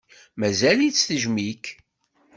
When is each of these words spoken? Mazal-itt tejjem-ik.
Mazal-itt 0.39 1.03
tejjem-ik. 1.07 1.65